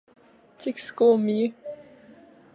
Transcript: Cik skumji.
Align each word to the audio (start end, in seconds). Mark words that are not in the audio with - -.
Cik 0.59 0.77
skumji. 0.87 1.45